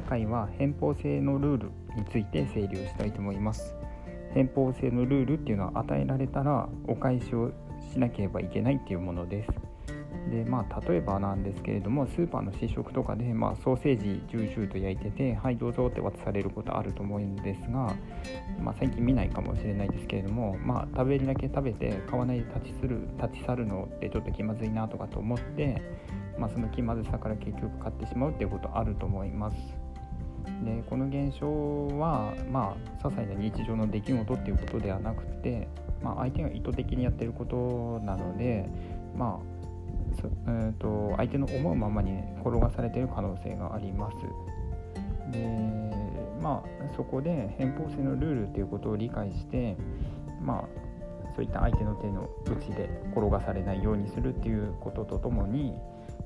[0.00, 3.74] 今回は偏方性のルールについて整理をしたいと思います
[4.32, 7.52] 偏方性のルールっていうのは与えられたらお返しを
[7.92, 9.50] しなければいけないっていうものです
[10.30, 17.94] でまあ例えばなんですけれどもスーパーの試食とかで、まあ、ソーセージジュージューと焼いててはいどうぞって渡されることあると思うんですが、
[18.58, 25.82] まあ、最近見ないかもしれないですけれども、まあ、食べるだけ食べて買わないで立ちする立ち去るのってちょっと気まずいなとかと思って、
[26.38, 29.79] まあ、その気まずさから結局買ってしまうっていうことあると思います。
[30.64, 31.46] でこの現象
[31.98, 35.68] はまあ些細な日常の出来事っていうことではなくて、
[36.02, 38.68] まあ、相手が意図的にやってることなので
[39.16, 39.60] まあ
[40.46, 44.16] えーと、相手の思うままに転がされている可能性があります。
[45.30, 45.46] で
[46.42, 49.76] まあそこで偏方性のルールっていうことを理解して
[50.42, 50.90] まあ
[51.36, 55.74] そういった相手の手の内で転がされないようにするっていうこととともに、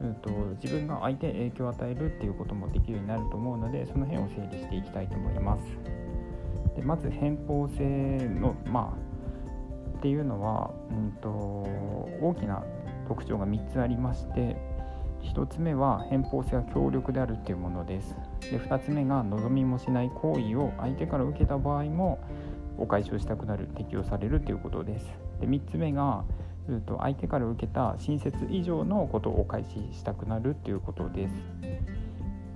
[0.00, 0.30] うんと、
[0.62, 5.64] 自分が相手に影響を与えるっていうこともできるようになると思うのでその辺を整理していきたいと思います。
[6.76, 12.64] でまず偏方性のまあっていうのは、うんと大きな
[13.06, 14.56] 特徴が3つありまして
[15.22, 18.14] 1つ目は偏方性は強力であるっていうものです
[18.50, 22.18] で2つ目が望みもしない行為を相手から受けた場合も
[22.78, 25.06] お返しをしたくなる適用されるということです
[25.40, 26.24] で3つ目が
[26.80, 31.34] と相手から受けた親切以上のことをお返ししたくなるっていうことです。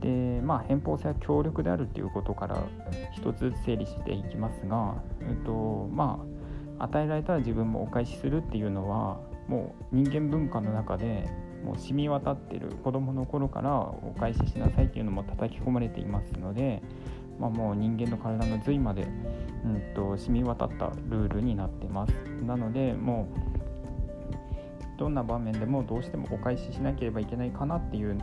[0.00, 2.62] でまあ偏方性は強力であるっていうことから
[3.12, 6.22] 一つずつ整理していきますが、えっとま
[6.78, 11.28] あ、与えられたら自分もお返しするっていうのはもう人間文化の中で
[11.64, 16.82] もう染み渡ってる子どもの頃からお返ししなさいっていうのも叩き込まれていますので、
[17.40, 22.12] まあ、もう人間の体の髄まで、うんと、染み渡ったルールになってます。
[22.46, 23.53] なのでもう
[24.96, 28.18] どんな場面でもどうしてもお返ししなければいけないかなっていう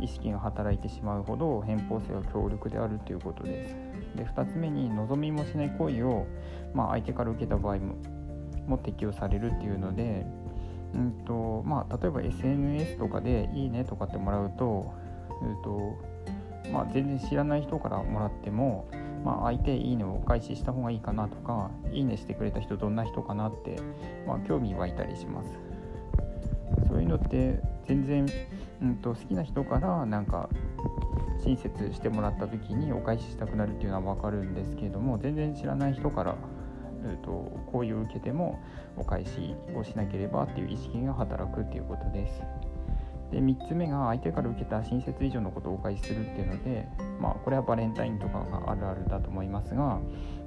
[0.00, 3.76] 意識が働いてしまうほど偏方性は強力であるということです
[4.16, 6.26] で2つ目に望みもしない行為を、
[6.74, 7.94] まあ、相手から受けた場合も
[8.66, 10.26] も適用されるっていうので
[10.94, 14.92] うんとまあ、例えば SNS とかで「いいね」とかってもらうと,、
[15.42, 15.98] うんと
[16.72, 18.86] まあ、全然知らない人からもらっても、
[19.24, 23.76] まあ、相手「いいね」をお返しした方がいいかなとか「いいね」してくれた人どんな人かなって、
[24.26, 25.77] まあ、興味湧いたりします。
[26.86, 28.26] そういうのって全然、
[28.82, 30.48] うんと、好きな人からなんか
[31.44, 36.36] 親切してもらった時にお返ししたくなるっていうのは分かるんですけれども全然知らない人から
[37.04, 37.30] えーと、
[37.70, 38.58] こういう受けても
[38.96, 42.42] お返しをしなければっていう意識が働くっていうことです。
[43.30, 46.88] で3つ目が相手から受けた親切以上のことをお返しするっていうので、
[47.20, 50.00] まあ、これはバレンタインとかがあるあるだと思いますが、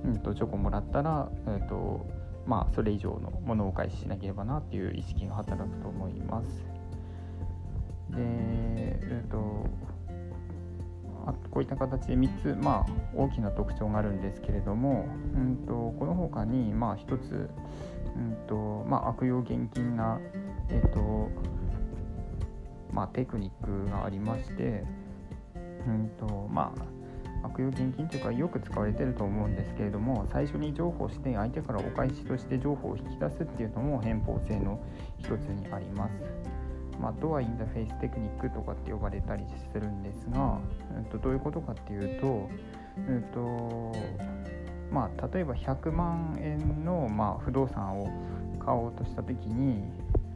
[0.03, 2.07] うんと、チョコもらったら、えーと
[2.45, 6.65] まあ、それ以上のものをお返ししなければなっていう意識が働くと思います。
[8.09, 9.65] で、えーと
[11.25, 17.49] あこういった形で3つ、まあ、大きな特徴があるんですけれども、うんと、この他に、まあ、1つ、
[18.15, 20.19] うんとまあ、悪用厳禁な、
[20.69, 21.29] えーと
[22.91, 24.83] まあ、テクニックがありまして、
[25.87, 26.81] うんとまあ、
[27.43, 34.79] 悪用厳禁というかよく使われてると思うんですけれども最初に情報して相手からお返しとして情報を引き出すっていうのも偏方性の
[35.17, 36.13] 一つにあります。
[36.99, 39.43] まあ、ドアインターフェイステクニックとかって呼ばれたり
[39.73, 40.59] するんですが、
[40.95, 42.47] えっと、どういうことかっていうと,、
[43.07, 43.91] えっと
[44.91, 48.07] まあ、例えば100万円の、まあ、不動産を
[48.59, 49.83] 買おうとした時に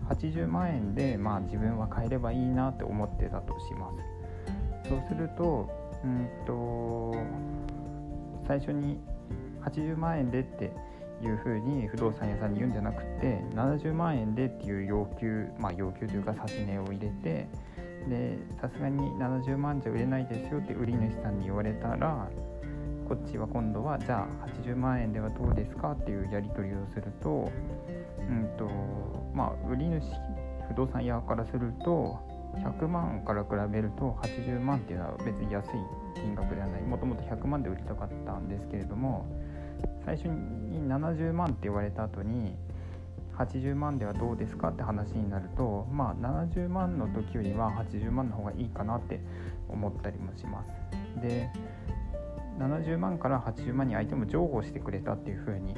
[0.09, 4.89] 80万円で、まあ、自分は買えればいいなって思ってたとします。
[4.89, 5.69] そうすると,、
[6.05, 7.15] うんと
[8.47, 8.99] 最初に
[9.63, 10.71] 80万円でって
[11.21, 17.47] いうふうに不動産屋さんに言うんじゃなくて70万円でっていう要求まあ要求というか指値を入れて
[18.07, 22.29] でさすがに70万じゃ売れないですよって売り主さんに言われたら
[23.07, 27.51] こっちは今度はじゃあ80万円ではどうですかっていうやり取りをすると,、
[28.19, 28.69] うんと
[29.33, 30.03] まあ、売り主
[30.69, 32.19] 不動産屋からすると
[32.57, 35.69] 100万から比べると80万っていうのは別に安い
[36.15, 36.81] 金額ではない。
[36.81, 39.25] もともと100万で売りたかったんですけれども
[40.05, 42.55] 最初に70万って言われた後に
[43.37, 49.19] 80万ではどうですかって話になるとまあ70万の時よりは80万の方がいいかなって
[49.67, 51.21] 思ったりもします。
[51.21, 51.49] で
[52.59, 55.75] 70万から80万に相手も譲歩してくれたっていう風に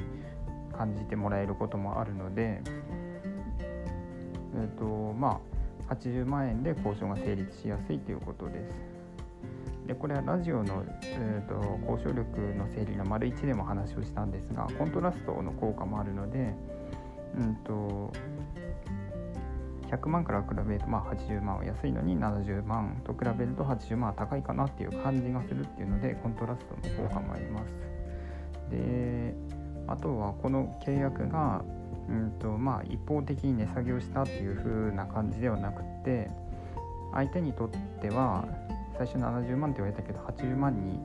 [0.76, 2.62] 感じてもらえることもあるので
[4.54, 5.57] えっ、とまあ
[5.88, 8.98] 80万円で交渉が成立しやすいということです
[9.88, 16.54] でこれはラジオの、えーと、交渉力の整理の丸1でも話をしたんですがコントラストの効果もあるので、
[17.38, 18.12] うんと、
[19.90, 27.72] 100万から比べるとまあ80万は安いのに70万と比べると80万は高いかなっていう感じがするっていうのでコントラストの効果もあります。
[28.70, 29.34] で
[29.86, 31.64] あとはこの契約が
[32.08, 36.30] うんとまあ一方的に値下げをしたっていう風な感じではなくて
[37.12, 37.70] 相手にとっ
[38.00, 38.46] ては
[38.96, 40.98] 最初70万って言われたけど80万に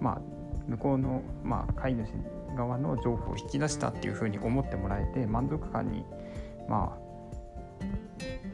[0.00, 0.20] まあ
[0.68, 2.08] 向こうの、まあ、飼い主
[2.56, 6.04] 側の情報を引き出したっていう風に思ってもらえて満足感に
[6.68, 7.04] まあ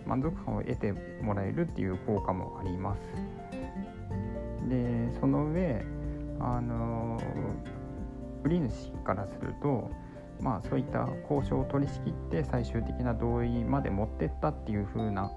[0.06, 0.92] 満足感を得て
[1.22, 3.00] もらえるっていう効果もあります。
[4.68, 5.84] でその上
[6.40, 7.20] あの
[8.42, 9.90] 売り主からすると
[10.40, 15.30] まあそういった交渉を取り仕切って最終的な同意まで持ってったっていう風な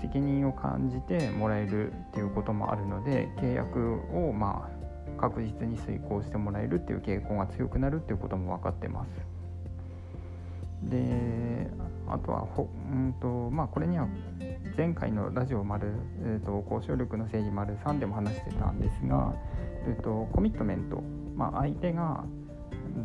[0.00, 4.68] 責任を感じてもらえるっていうこともあるので契約をま
[5.16, 9.08] あ確実に遂行してもらえるっていう傾向が強くなるっていうことも分かってます。
[10.82, 11.68] で
[12.06, 14.08] あとはほ、うんとまあ、これには
[14.76, 15.92] 前回のラジオ丸、
[16.24, 19.34] えーと、交渉力の整理丸3でも話してたんですが、
[19.86, 21.02] えーと、コミットメント、
[21.36, 22.24] まあ、相手が、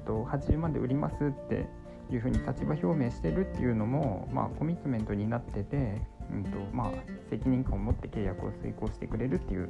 [0.01, 1.67] と、80万で売りますって
[2.11, 6.01] いうふうに立場表明してるっていうのも、まあ、コミットメントになってて、
[6.31, 6.91] うんとまあ、
[7.29, 9.69] 責任感を持って契約を遂行してくれるっていう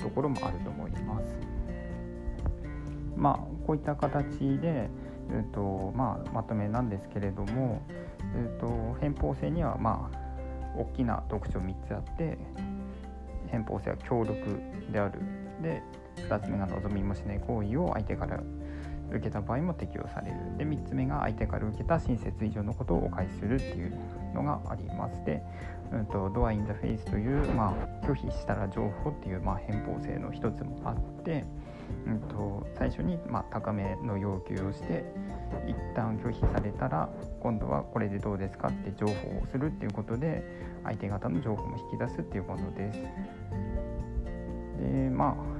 [0.00, 1.36] ところもあると思います。
[3.16, 3.34] まあ、
[3.66, 4.88] こういった形で、
[5.30, 7.82] えーとまあ、まとめなんですけれども、
[8.34, 10.28] えーと、偏方性にはまあ
[10.76, 12.38] 大きな特徴3つあって
[13.50, 14.60] 偏方性は強力
[14.92, 15.20] である
[15.62, 15.82] で
[16.28, 18.40] 2つ目が望みもしない行為を相手から
[19.10, 23.92] 受けた場合も適用されるで3つ目が相手から受けた親切以上のことをお返しするっていう
[24.34, 25.42] のがありますで、
[25.92, 31.44] うんと、ドア・イン・ザ・フェイスという、まあ、拒否したら情報っていう、まあ、偏方性の一つもあって
[32.06, 35.04] うんと、最初に、まあ、高めの要求をして
[35.66, 37.08] 一旦拒否されたら
[37.40, 40.42] 今度はこれでどうですかって情報をするっていうことで
[40.84, 42.98] 相手方の情報も引き出すっていうものです。
[44.80, 45.58] でまあ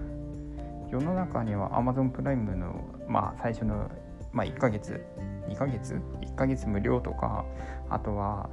[0.90, 2.74] 世の中には Amazon プライムの、
[3.08, 3.90] まあ、最初の、
[4.32, 5.04] まあ、1ヶ月
[5.48, 7.44] 2ヶ月1ヶ月無料とか
[7.88, 8.50] あとは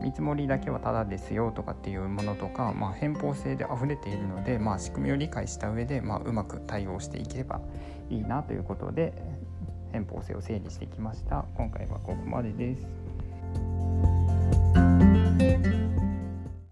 [0.00, 7.60] 見積もりだけはタダですよとかっていうものとか、まあ、偏方性で溢れているので、まあ、仕組みを理解した上で、まあ、うまく対応していければ
[8.10, 9.14] いいなということで
[9.92, 11.46] 偏方性を整理してきました。
[11.56, 12.86] 今回はここまでです。